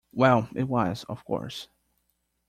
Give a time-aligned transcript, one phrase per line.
[0.11, 1.69] Well, it was, of course.